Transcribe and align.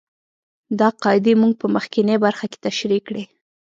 دا 0.79 0.87
قاعدې 1.03 1.33
موږ 1.41 1.53
په 1.61 1.67
مخکینۍ 1.75 2.17
برخه 2.25 2.45
کې 2.51 2.57
تشرېح 2.65 3.01
کړې. 3.07 3.23